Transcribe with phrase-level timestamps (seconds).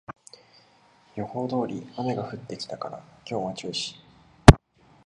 [1.15, 3.97] 予報通り雨が降ってきたから今日は中止